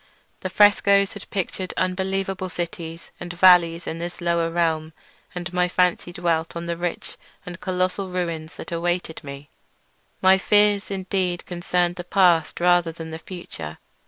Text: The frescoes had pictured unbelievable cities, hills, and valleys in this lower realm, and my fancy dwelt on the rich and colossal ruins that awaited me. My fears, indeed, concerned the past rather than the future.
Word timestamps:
The 0.39 0.49
frescoes 0.49 1.13
had 1.13 1.29
pictured 1.29 1.75
unbelievable 1.77 2.49
cities, 2.49 3.09
hills, 3.19 3.19
and 3.19 3.33
valleys 3.39 3.85
in 3.85 3.99
this 3.99 4.19
lower 4.19 4.49
realm, 4.49 4.93
and 5.35 5.53
my 5.53 5.67
fancy 5.67 6.11
dwelt 6.11 6.55
on 6.55 6.65
the 6.65 6.75
rich 6.75 7.17
and 7.45 7.59
colossal 7.59 8.09
ruins 8.09 8.55
that 8.55 8.71
awaited 8.71 9.23
me. 9.23 9.51
My 10.19 10.39
fears, 10.39 10.89
indeed, 10.89 11.45
concerned 11.45 11.97
the 11.97 12.03
past 12.03 12.59
rather 12.59 12.91
than 12.91 13.11
the 13.11 13.19
future. 13.19 13.77